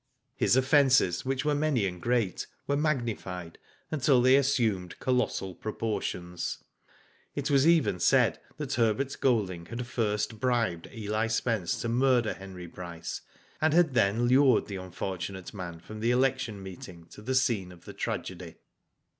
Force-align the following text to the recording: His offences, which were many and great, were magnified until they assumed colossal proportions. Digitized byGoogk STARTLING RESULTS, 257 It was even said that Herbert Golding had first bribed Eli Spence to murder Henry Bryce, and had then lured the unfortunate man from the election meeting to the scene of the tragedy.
His 0.35 0.55
offences, 0.55 1.25
which 1.25 1.45
were 1.45 1.53
many 1.53 1.85
and 1.85 2.01
great, 2.01 2.47
were 2.65 2.75
magnified 2.75 3.59
until 3.91 4.19
they 4.19 4.35
assumed 4.35 4.97
colossal 4.97 5.53
proportions. 5.53 6.57
Digitized 7.37 7.41
byGoogk 7.41 7.43
STARTLING 7.43 7.43
RESULTS, 7.45 7.45
257 7.45 7.45
It 7.45 7.49
was 7.51 7.67
even 7.67 7.99
said 7.99 8.39
that 8.57 8.73
Herbert 8.73 9.17
Golding 9.21 9.65
had 9.67 9.85
first 9.85 10.39
bribed 10.39 10.87
Eli 10.91 11.27
Spence 11.27 11.79
to 11.81 11.87
murder 11.89 12.33
Henry 12.33 12.65
Bryce, 12.65 13.21
and 13.61 13.75
had 13.75 13.93
then 13.93 14.25
lured 14.27 14.65
the 14.65 14.77
unfortunate 14.77 15.53
man 15.53 15.79
from 15.79 15.99
the 15.99 16.09
election 16.09 16.63
meeting 16.63 17.05
to 17.11 17.21
the 17.21 17.35
scene 17.35 17.71
of 17.71 17.85
the 17.85 17.93
tragedy. 17.93 18.55